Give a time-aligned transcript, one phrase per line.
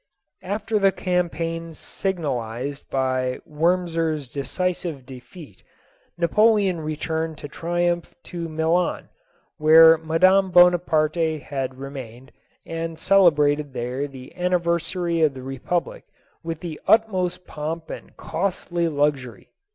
[0.41, 5.61] After the campaign signalized by Wurmser's decisive defeat,
[6.17, 9.09] Napoleon returned in triumph to Milan,
[9.57, 12.31] where Madame Bonaparte had remained,
[12.65, 16.03] and celebrated there the anniversary of the Republic
[16.43, 19.51] with the utmost pomp and costly luxury.